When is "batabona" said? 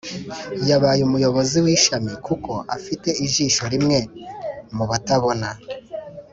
4.89-5.49